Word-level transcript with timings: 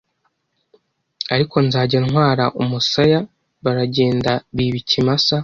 Ariko 1.33 1.55
nzajya 1.65 1.99
ntwara 2.05 2.45
umusaya 2.61 3.19
Baragenda 3.63 4.31
biba 4.55 4.77
ikimasa 4.81 5.35